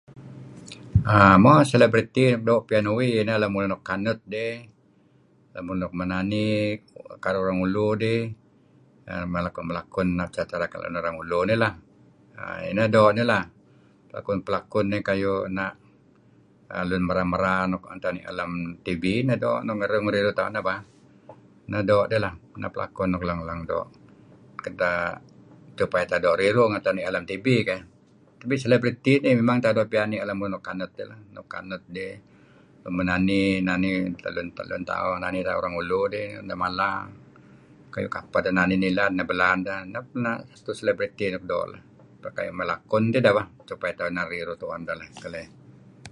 [1.17, 4.55] Ah mo celebrity nuk doo' piyan uih dih celebrity nuk kanut dih
[5.53, 6.45] lemulun nuk menani
[7.23, 8.19] karuh orang ulu dih
[9.33, 11.71] melakun-melakun masyarakat orang ulu dih
[12.71, 13.43] inah doo' neh lah
[14.09, 15.73] pelakon-pelakon eh kayu' na'
[16.89, 17.59] lun merar-merar
[18.01, 18.51] tu'en ni'er lem
[18.85, 20.79] tv neh, doo' ngeririh-ngeriruh tauh beh
[22.61, 23.87] nuk pelakon nuk lang-lang doo'
[25.79, 27.81] supaya tauh doo' riruh renga' tauh ni'er lem tv keh.
[28.41, 30.91] Tapi celebrity nih memang tauh doo' piyan ni'er nuk kanut
[31.35, 32.13] nuk kanut dih
[32.83, 33.89] nuk menani-nani
[34.21, 34.31] teh
[34.69, 36.23] lun tauh nani tauh orang ulu deh
[36.63, 36.91] mala
[37.93, 39.77] kayu kapeh deh nani nilad neh belaan deh
[40.23, 40.35] neh
[40.79, 45.47] celebriti nuk doo' kayu' melakon tideh bah supaya tauh doo' riruh tu'en deh keleh